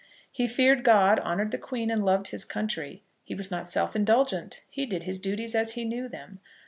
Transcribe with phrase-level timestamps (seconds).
[0.31, 3.03] He feared God, honoured the Queen, and loved his country.
[3.23, 4.63] He was not self indulgent.
[4.67, 6.39] He did his duties as he knew them.